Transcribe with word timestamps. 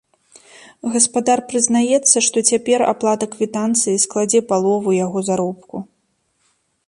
Гаспадар 0.93 1.39
прызнаецца, 1.51 2.17
што 2.29 2.37
цяпер 2.53 2.79
аплата 2.93 3.25
квітанцыі 3.35 4.01
складзе 4.05 4.39
палову 4.53 4.89
яго 5.05 5.19
заробку. 5.31 5.75